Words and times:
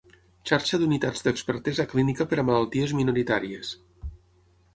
Xarxa 0.51 0.79
d'unitats 0.83 1.21
d'expertesa 1.27 1.85
clínica 1.91 2.27
per 2.33 2.41
a 2.41 2.47
malalties 2.49 2.97
minoritàries. 3.03 3.77